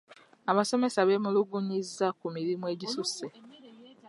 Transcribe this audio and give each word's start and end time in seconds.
Abasomesa 0.51 0.99
beemulugunyizza 1.07 2.07
ku 2.19 2.25
mirimu 2.35 2.65
egisusse. 2.73 3.25